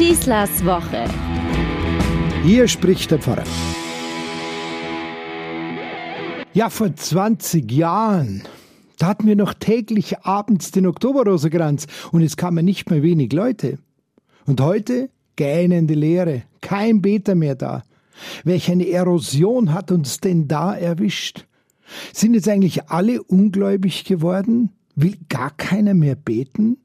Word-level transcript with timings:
Schießlers 0.00 0.64
Woche. 0.64 1.04
Hier 2.42 2.66
spricht 2.68 3.10
der 3.10 3.18
Pfarrer. 3.18 3.44
Ja, 6.54 6.70
vor 6.70 6.96
20 6.96 7.70
Jahren, 7.70 8.44
da 8.98 9.08
hatten 9.08 9.26
wir 9.26 9.36
noch 9.36 9.52
täglich 9.52 10.20
abends 10.20 10.70
den 10.70 10.86
Oktoberrosenkranz 10.86 11.86
und 12.12 12.22
es 12.22 12.38
kamen 12.38 12.64
nicht 12.64 12.88
mehr 12.88 13.02
wenig 13.02 13.34
Leute. 13.34 13.76
Und 14.46 14.62
heute 14.62 15.10
gähnende 15.36 15.92
Leere, 15.92 16.44
kein 16.62 17.02
Beter 17.02 17.34
mehr 17.34 17.54
da. 17.54 17.82
Welch 18.42 18.70
eine 18.70 18.88
Erosion 18.88 19.74
hat 19.74 19.92
uns 19.92 20.18
denn 20.18 20.48
da 20.48 20.74
erwischt? 20.74 21.46
Sind 22.14 22.32
jetzt 22.32 22.48
eigentlich 22.48 22.88
alle 22.88 23.22
ungläubig 23.22 24.04
geworden? 24.04 24.70
Will 24.94 25.18
gar 25.28 25.50
keiner 25.50 25.92
mehr 25.92 26.14
beten? 26.14 26.78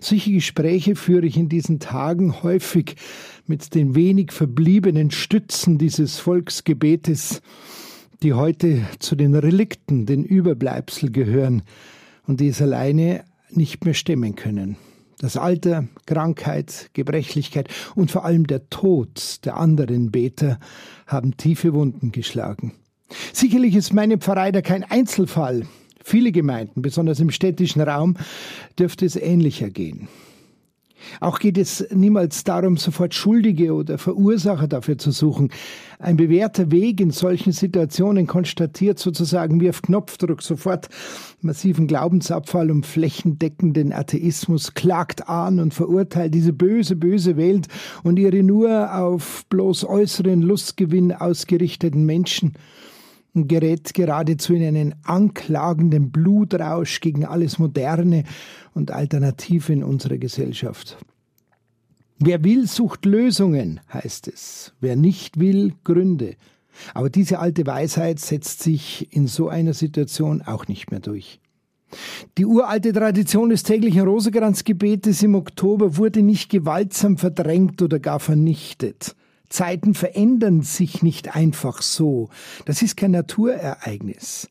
Solche 0.00 0.32
Gespräche 0.32 0.96
führe 0.96 1.26
ich 1.26 1.36
in 1.36 1.48
diesen 1.48 1.80
Tagen 1.80 2.42
häufig 2.42 2.96
mit 3.46 3.74
den 3.74 3.94
wenig 3.94 4.32
verbliebenen 4.32 5.10
Stützen 5.10 5.78
dieses 5.78 6.18
Volksgebetes, 6.18 7.42
die 8.22 8.32
heute 8.32 8.82
zu 8.98 9.16
den 9.16 9.34
Relikten, 9.34 10.06
den 10.06 10.24
Überbleibsel 10.24 11.10
gehören 11.10 11.62
und 12.26 12.40
die 12.40 12.48
es 12.48 12.62
alleine 12.62 13.24
nicht 13.50 13.84
mehr 13.84 13.94
stemmen 13.94 14.34
können. 14.34 14.76
Das 15.18 15.36
Alter, 15.36 15.86
Krankheit, 16.06 16.90
Gebrechlichkeit 16.92 17.68
und 17.94 18.10
vor 18.10 18.24
allem 18.24 18.46
der 18.46 18.68
Tod 18.68 19.44
der 19.44 19.56
anderen 19.56 20.10
Beter 20.10 20.58
haben 21.06 21.36
tiefe 21.36 21.72
Wunden 21.72 22.12
geschlagen. 22.12 22.72
Sicherlich 23.32 23.74
ist 23.76 23.92
meine 23.92 24.18
Pfarrei 24.18 24.52
da 24.52 24.60
kein 24.60 24.84
Einzelfall. 24.84 25.66
Viele 26.06 26.32
Gemeinden, 26.32 26.82
besonders 26.82 27.18
im 27.18 27.30
städtischen 27.30 27.80
Raum, 27.80 28.16
dürfte 28.78 29.06
es 29.06 29.16
ähnlicher 29.16 29.70
gehen. 29.70 30.06
Auch 31.20 31.38
geht 31.38 31.56
es 31.56 31.86
niemals 31.90 32.44
darum, 32.44 32.76
sofort 32.76 33.14
Schuldige 33.14 33.72
oder 33.72 33.96
Verursacher 33.96 34.68
dafür 34.68 34.98
zu 34.98 35.10
suchen. 35.10 35.50
Ein 35.98 36.18
bewährter 36.18 36.70
Weg 36.70 37.00
in 37.00 37.10
solchen 37.10 37.52
Situationen 37.52 38.26
konstatiert 38.26 38.98
sozusagen 38.98 39.60
wie 39.62 39.70
auf 39.70 39.80
Knopfdruck 39.80 40.42
sofort 40.42 40.88
massiven 41.40 41.86
Glaubensabfall 41.86 42.70
und 42.70 42.84
flächendeckenden 42.84 43.92
Atheismus, 43.92 44.74
klagt 44.74 45.26
an 45.28 45.58
und 45.58 45.72
verurteilt 45.72 46.34
diese 46.34 46.52
böse, 46.52 46.96
böse 46.96 47.38
Welt 47.38 47.68
und 48.02 48.18
ihre 48.18 48.42
nur 48.42 48.94
auf 48.94 49.46
bloß 49.48 49.84
äußeren 49.84 50.42
Lustgewinn 50.42 51.12
ausgerichteten 51.12 52.04
Menschen 52.04 52.52
und 53.34 53.48
gerät 53.48 53.92
geradezu 53.94 54.54
in 54.54 54.64
einen 54.64 54.94
anklagenden 55.02 56.10
Blutrausch 56.10 57.00
gegen 57.00 57.24
alles 57.24 57.58
Moderne 57.58 58.24
und 58.74 58.90
Alternative 58.90 59.72
in 59.72 59.84
unserer 59.84 60.18
Gesellschaft. 60.18 60.96
Wer 62.18 62.44
will, 62.44 62.66
sucht 62.68 63.04
Lösungen, 63.04 63.80
heißt 63.92 64.28
es. 64.28 64.72
Wer 64.80 64.96
nicht 64.96 65.40
will, 65.40 65.74
Gründe. 65.82 66.36
Aber 66.94 67.10
diese 67.10 67.38
alte 67.38 67.66
Weisheit 67.66 68.20
setzt 68.20 68.62
sich 68.62 69.12
in 69.12 69.26
so 69.26 69.48
einer 69.48 69.74
Situation 69.74 70.42
auch 70.42 70.68
nicht 70.68 70.90
mehr 70.90 71.00
durch. 71.00 71.40
Die 72.38 72.46
uralte 72.46 72.92
Tradition 72.92 73.50
des 73.50 73.62
täglichen 73.62 74.02
Rosenkranzgebetes 74.02 75.22
im 75.22 75.34
Oktober 75.34 75.96
wurde 75.96 76.22
nicht 76.22 76.50
gewaltsam 76.50 77.18
verdrängt 77.18 77.82
oder 77.82 77.98
gar 78.00 78.20
vernichtet. 78.20 79.14
Zeiten 79.54 79.94
verändern 79.94 80.62
sich 80.62 81.04
nicht 81.04 81.36
einfach 81.36 81.80
so. 81.80 82.28
Das 82.64 82.82
ist 82.82 82.96
kein 82.96 83.12
Naturereignis. 83.12 84.50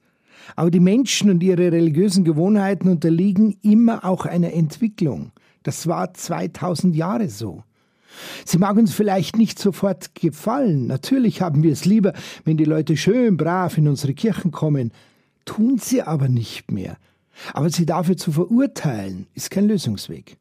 Aber 0.56 0.72
die 0.72 0.80
Menschen 0.80 1.30
und 1.30 1.44
ihre 1.44 1.74
religiösen 1.74 2.24
Gewohnheiten 2.24 2.88
unterliegen 2.88 3.58
immer 3.62 4.06
auch 4.06 4.26
einer 4.26 4.54
Entwicklung. 4.54 5.34
Das 5.64 5.88
war 5.88 6.14
2000 6.14 6.96
Jahre 6.96 7.28
so. 7.28 7.64
Sie 8.46 8.58
mag 8.58 8.78
uns 8.78 8.94
vielleicht 8.94 9.38
nicht 9.38 9.60
sofort 9.60 10.16
gefallen. 10.16 10.88
Natürlich 10.88 11.42
haben 11.42 11.64
wir 11.64 11.74
es 11.74 11.84
lieber, 11.84 12.14
wenn 12.46 12.56
die 12.56 12.64
Leute 12.64 12.96
schön 12.96 13.36
brav 13.36 13.78
in 13.78 13.90
unsere 13.90 14.14
Kirchen 14.14 14.52
kommen. 14.52 14.94
Tun 15.44 15.80
sie 15.80 16.02
aber 16.02 16.30
nicht 16.30 16.72
mehr. 16.72 16.96
Aber 17.52 17.70
sie 17.70 17.86
dafür 17.86 18.16
zu 18.16 18.32
verurteilen, 18.32 19.28
ist 19.34 19.52
kein 19.52 19.68
Lösungsweg. 19.68 20.38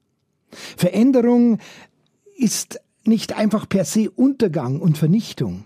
Veränderung 0.76 1.58
ist 2.36 2.78
nicht 3.06 3.36
einfach 3.36 3.68
per 3.68 3.84
se 3.84 4.10
Untergang 4.10 4.80
und 4.80 4.98
Vernichtung. 4.98 5.64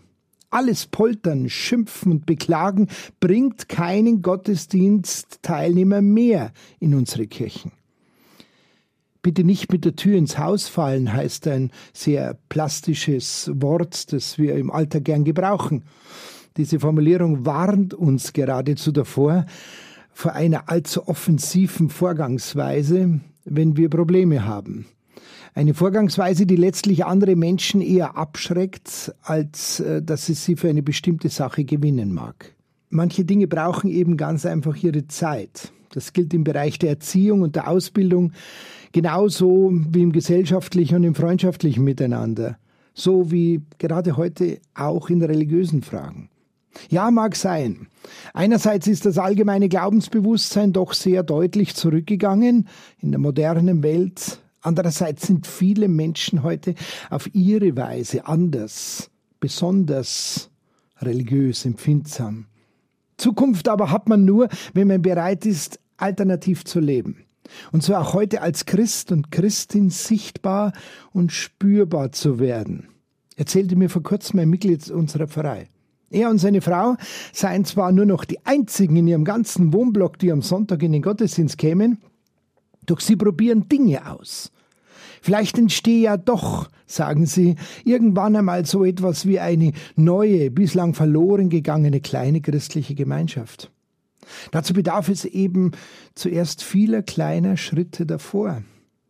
Alles 0.51 0.87
Poltern, 0.87 1.51
Schimpfen 1.51 2.13
und 2.13 2.27
Beklagen 2.27 2.89
bringt 3.21 3.69
keinen 3.69 4.23
Gottesdienstteilnehmer 4.23 6.03
mehr 6.03 6.53
in 6.79 6.95
unsere 6.95 7.27
Kirchen. 7.27 7.73
Bitte 9.23 9.43
nicht 9.43 9.73
mit 9.73 9.85
der 9.85 9.97
Tür 9.97 10.17
ins 10.17 10.39
Haus 10.39 10.69
fallen, 10.69 11.13
heißt 11.13 11.49
ein 11.49 11.73
sehr 11.93 12.39
plastisches 12.49 13.51
Wort, 13.55 14.13
das 14.13 14.39
wir 14.39 14.55
im 14.55 14.71
Alter 14.71 15.01
gern 15.01 15.25
gebrauchen. 15.25 15.83
Diese 16.57 16.79
Formulierung 16.79 17.45
warnt 17.45 17.93
uns 17.93 18.33
geradezu 18.33 18.93
davor, 18.93 19.45
vor 20.13 20.33
einer 20.33 20.69
allzu 20.69 21.09
offensiven 21.09 21.91
Vorgangsweise, 21.91 23.21
wenn 23.45 23.77
wir 23.77 23.91
Probleme 23.91 24.45
haben. 24.45 24.87
Eine 25.57 25.73
Vorgangsweise, 25.73 26.45
die 26.45 26.57
letztlich 26.57 27.07
andere 27.07 27.35
Menschen 27.35 27.81
eher 27.81 28.19
abschreckt, 28.19 29.15
als 29.23 29.81
äh, 29.81 30.03
dass 30.03 30.29
es 30.29 30.45
sie 30.45 30.55
für 30.55 30.69
eine 30.69 30.83
bestimmte 30.83 31.31
Sache 31.31 31.65
gewinnen 31.65 32.13
mag. 32.13 32.55
Manche 32.91 33.25
Dinge 33.25 33.47
brauchen 33.47 33.89
eben 33.89 34.19
ganz 34.19 34.45
einfach 34.45 34.77
ihre 34.77 35.07
Zeit. 35.07 35.73
Das 35.95 36.13
gilt 36.13 36.35
im 36.35 36.45
Bereich 36.45 36.79
der 36.79 36.91
Erziehung 36.91 37.41
und 37.41 37.57
der 37.57 37.69
Ausbildung 37.69 38.33
genauso 38.93 39.73
wie 39.73 40.03
im 40.03 40.13
gesellschaftlichen 40.13 40.97
und 40.97 41.05
im 41.05 41.15
freundschaftlichen 41.15 41.85
Miteinander. 41.85 42.59
So 42.93 43.31
wie 43.31 43.63
gerade 43.79 44.19
heute 44.19 44.59
auch 44.75 45.09
in 45.09 45.23
religiösen 45.23 45.81
Fragen. 45.81 46.29
Ja, 46.91 47.11
mag 47.11 47.35
sein. 47.35 47.87
Einerseits 48.35 48.89
ist 48.89 49.07
das 49.07 49.17
allgemeine 49.17 49.71
Glaubensbewusstsein 49.71 50.75
doch 50.75 50.93
sehr 50.93 51.23
deutlich 51.23 51.75
zurückgegangen 51.75 52.69
in 53.01 53.13
der 53.13 53.21
modernen 53.21 53.83
Welt, 53.83 54.43
Andererseits 54.67 55.29
sind 55.29 55.47
viele 55.47 55.87
Menschen 55.87 56.43
heute 56.43 56.75
auf 57.09 57.33
ihre 57.33 57.77
Weise 57.77 58.27
anders, 58.27 59.13
besonders 59.39 60.51
religiös 61.01 61.65
empfindsam. 61.65 62.47
Zukunft 63.17 63.69
aber 63.69 63.93
hat 63.93 64.09
man 64.09 64.25
nur, 64.25 64.49
wenn 64.75 64.89
man 64.89 65.03
bereit 65.03 65.47
ist, 65.47 65.79
alternativ 65.99 66.65
zu 66.65 66.81
leben. 66.81 67.27
Und 67.71 67.85
so 67.85 67.95
auch 67.95 68.13
heute 68.13 68.43
als 68.43 68.67
Christ 68.67 69.13
und 69.13 69.31
Christin 69.31 69.91
sichtbar 69.91 70.73
und 71.13 71.31
spürbar 71.31 72.11
zu 72.11 72.41
werden. 72.41 72.89
Erzählte 73.37 73.77
mir 73.77 73.89
vor 73.89 74.03
kurzem 74.03 74.41
ein 74.41 74.51
Mitglied 74.51 74.91
unserer 74.91 75.29
Pfarrei. 75.29 75.69
Er 76.11 76.29
und 76.29 76.39
seine 76.39 76.61
Frau 76.61 76.97
seien 77.33 77.65
zwar 77.65 77.93
nur 77.93 78.05
noch 78.05 78.25
die 78.25 78.45
einzigen 78.45 78.97
in 78.97 79.07
ihrem 79.07 79.25
ganzen 79.25 79.73
Wohnblock, 79.73 80.19
die 80.19 80.33
am 80.33 80.43
Sonntag 80.43 80.83
in 80.83 80.91
den 80.91 81.03
Gottesdienst 81.03 81.57
kämen, 81.57 81.99
doch 82.85 82.99
sie 82.99 83.15
probieren 83.15 83.69
Dinge 83.69 84.11
aus. 84.11 84.51
Vielleicht 85.27 85.59
entstehe 85.59 86.03
ja 86.03 86.17
doch, 86.17 86.71
sagen 86.87 87.27
sie, 87.27 87.57
irgendwann 87.83 88.37
einmal 88.37 88.65
so 88.65 88.85
etwas 88.85 89.27
wie 89.27 89.41
eine 89.41 89.73
neue, 89.97 90.53
bislang 90.53 90.95
verloren 90.95 91.49
gegangene 91.49 92.01
kleine 92.01 92.41
christliche 92.41 92.95
Gemeinschaft. 92.95 93.73
Dazu 94.53 94.73
bedarf 94.73 95.09
es 95.09 95.25
eben 95.25 95.73
zuerst 96.15 96.63
vieler 96.63 97.03
kleiner 97.03 97.57
Schritte 97.57 98.07
davor. 98.07 98.63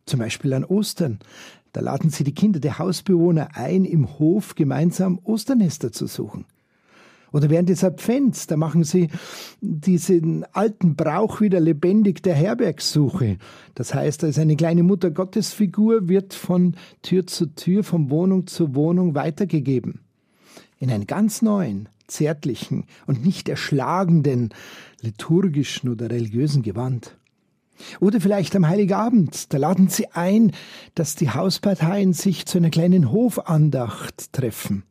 Zum 0.06 0.20
Beispiel 0.20 0.54
an 0.54 0.64
Ostern. 0.64 1.18
Da 1.74 1.82
laden 1.82 2.08
sie 2.08 2.24
die 2.24 2.32
Kinder 2.32 2.60
der 2.60 2.78
Hausbewohner 2.78 3.50
ein, 3.52 3.84
im 3.84 4.18
Hof 4.18 4.54
gemeinsam 4.54 5.20
Osternester 5.22 5.92
zu 5.92 6.06
suchen. 6.06 6.46
Oder 7.32 7.50
während 7.50 7.68
des 7.68 7.84
Advents, 7.84 8.46
da 8.46 8.56
machen 8.56 8.84
sie 8.84 9.08
diesen 9.60 10.44
alten 10.52 10.96
Brauch 10.96 11.40
wieder 11.40 11.60
lebendig 11.60 12.22
der 12.22 12.34
Herbergssuche. 12.34 13.38
Das 13.74 13.94
heißt, 13.94 14.24
als 14.24 14.38
eine 14.38 14.56
kleine 14.56 14.82
Mutter 14.82 15.10
Gottesfigur 15.10 16.08
wird 16.08 16.34
von 16.34 16.76
Tür 17.02 17.26
zu 17.26 17.46
Tür, 17.54 17.84
von 17.84 18.10
Wohnung 18.10 18.46
zu 18.46 18.74
Wohnung 18.74 19.14
weitergegeben. 19.14 20.00
In 20.78 20.90
einen 20.90 21.06
ganz 21.06 21.42
neuen, 21.42 21.88
zärtlichen 22.06 22.84
und 23.06 23.24
nicht 23.24 23.48
erschlagenden 23.48 24.50
liturgischen 25.00 25.90
oder 25.90 26.10
religiösen 26.10 26.62
Gewand. 26.62 27.16
Oder 28.00 28.20
vielleicht 28.20 28.56
am 28.56 28.68
Heiligabend, 28.68 29.52
da 29.52 29.58
laden 29.58 29.88
sie 29.88 30.08
ein, 30.12 30.52
dass 30.94 31.14
die 31.14 31.30
Hausparteien 31.30 32.12
sich 32.12 32.46
zu 32.46 32.58
einer 32.58 32.70
kleinen 32.70 33.12
Hofandacht 33.12 34.32
treffen. 34.32 34.84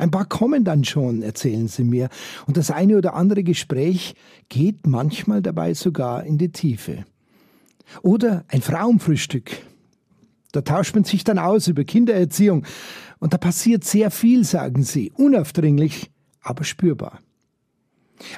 Ein 0.00 0.10
paar 0.10 0.24
kommen 0.24 0.64
dann 0.64 0.82
schon, 0.84 1.20
erzählen 1.20 1.68
sie 1.68 1.84
mir, 1.84 2.08
und 2.46 2.56
das 2.56 2.70
eine 2.70 2.96
oder 2.96 3.12
andere 3.14 3.42
Gespräch 3.42 4.14
geht 4.48 4.86
manchmal 4.86 5.42
dabei 5.42 5.74
sogar 5.74 6.24
in 6.24 6.38
die 6.38 6.50
Tiefe. 6.50 7.04
Oder 8.00 8.44
ein 8.48 8.62
Frauenfrühstück. 8.62 9.50
Da 10.52 10.62
tauscht 10.62 10.94
man 10.94 11.04
sich 11.04 11.22
dann 11.22 11.38
aus 11.38 11.68
über 11.68 11.84
Kindererziehung, 11.84 12.64
und 13.18 13.34
da 13.34 13.36
passiert 13.36 13.84
sehr 13.84 14.10
viel, 14.10 14.44
sagen 14.44 14.84
sie, 14.84 15.12
unaufdringlich, 15.14 16.10
aber 16.40 16.64
spürbar. 16.64 17.18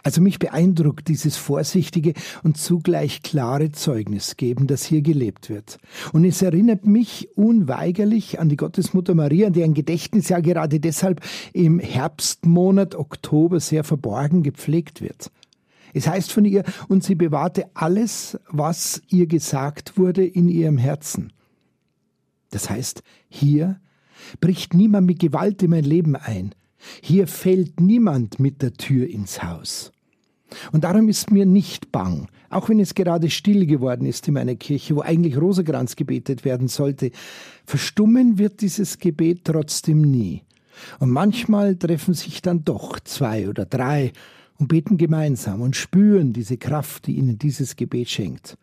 Also 0.03 0.21
mich 0.21 0.39
beeindruckt 0.39 1.09
dieses 1.09 1.37
vorsichtige 1.37 2.15
und 2.43 2.57
zugleich 2.57 3.23
klare 3.23 3.73
Zeugnis 3.73 4.37
geben, 4.37 4.67
das 4.67 4.85
hier 4.85 5.03
gelebt 5.03 5.51
wird. 5.51 5.79
Und 6.13 6.25
es 6.25 6.43
erinnert 6.43 6.87
mich 6.87 7.29
unweigerlich 7.37 8.39
an 8.41 8.49
die 8.49 8.57
Gottesmutter 8.57 9.15
Maria, 9.15 9.51
deren 9.51 9.75
Gedächtnis 9.75 10.29
ja 10.29 10.41
gerade 10.41 10.81
deshalb 10.81 11.21
im 11.53 11.79
Herbstmonat 11.79 12.95
Oktober 12.95 13.61
sehr 13.61 13.85
verborgen 13.85 14.43
gepflegt 14.43 15.01
wird. 15.01 15.31
Es 15.95 16.07
heißt 16.07 16.33
von 16.33 16.45
ihr, 16.45 16.65
und 16.89 17.05
sie 17.05 17.15
bewahrte 17.15 17.67
alles, 17.75 18.39
was 18.49 19.03
ihr 19.09 19.27
gesagt 19.27 19.99
wurde, 19.99 20.25
in 20.25 20.49
ihrem 20.49 20.79
Herzen. 20.79 21.33
Das 22.51 22.71
heißt, 22.71 23.03
hier 23.29 23.81
bricht 24.41 24.75
niemand 24.75 25.07
mit 25.07 25.19
Gewalt 25.19 25.63
in 25.63 25.71
mein 25.71 25.85
Leben 25.85 26.17
ein. 26.17 26.55
Hier 27.01 27.27
fällt 27.27 27.81
niemand 27.81 28.39
mit 28.41 28.63
der 28.63 28.73
Tür 28.75 29.09
ins 29.09 29.43
Haus. 29.43 29.93
Und 30.73 30.85
darum 30.85 31.09
ist 31.09 31.31
mir 31.31 31.47
nicht 31.47 31.93
bang, 31.93 32.29
auch 32.51 32.69
wenn 32.69 32.81
es 32.81 32.95
gerade 32.95 33.31
still 33.31 33.67
geworden 33.67 34.07
ist 34.07 34.29
in 34.29 34.35
meiner 34.35 34.55
Kirche, 34.55 34.97
wo 34.97 35.01
eigentlich 35.01 35.41
Rosenkranz 35.41 35.97
gebetet 35.97 36.45
werden 36.45 36.69
sollte. 36.69 37.11
Verstummen 37.65 38.39
wird 38.39 38.61
dieses 38.61 38.99
Gebet 38.99 39.45
trotzdem 39.45 40.03
nie. 40.03 40.43
Und 40.99 41.11
manchmal 41.11 41.77
treffen 41.77 42.15
sich 42.15 42.43
dann 42.43 42.65
doch 42.65 43.01
zwei 43.01 43.49
oder 43.49 43.65
drei 43.65 44.13
und 44.59 44.69
beten 44.69 44.97
gemeinsam 44.97 45.61
und 45.61 45.77
spüren 45.77 46.33
diese 46.33 46.57
Kraft, 46.57 47.07
die 47.07 47.17
ihnen 47.17 47.39
dieses 47.39 47.77
Gebet 47.77 48.11
schenkt. 48.11 48.57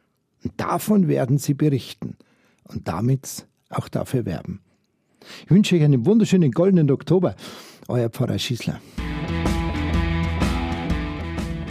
Und 0.43 0.53
davon 0.57 1.07
werden 1.07 1.37
sie 1.37 1.53
berichten 1.53 2.15
und 2.63 2.87
damit 2.87 3.47
auch 3.69 3.89
dafür 3.89 4.25
werben. 4.25 4.61
Ich 5.43 5.51
wünsche 5.51 5.75
euch 5.75 5.83
einen 5.83 6.05
wunderschönen 6.05 6.51
goldenen 6.51 6.89
Oktober. 6.91 7.35
Euer 7.89 8.07
Pfarrer 8.07 8.37
Schießler. 8.37 8.79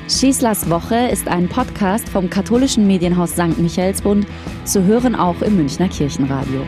Schießlers 0.09 0.69
Woche 0.69 0.97
ist 1.12 1.29
ein 1.29 1.49
Podcast 1.49 2.09
vom 2.09 2.29
katholischen 2.29 2.88
Medienhaus 2.88 3.32
St. 3.32 3.56
Michaelsbund, 3.59 4.26
zu 4.65 4.82
hören 4.82 5.15
auch 5.15 5.41
im 5.43 5.56
Münchner 5.56 5.88
Kirchenradio. 5.88 6.62